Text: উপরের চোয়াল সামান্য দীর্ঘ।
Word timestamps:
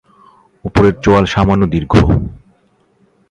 উপরের 0.65 0.95
চোয়াল 1.03 1.25
সামান্য 1.25 1.63
দীর্ঘ। 1.65 1.93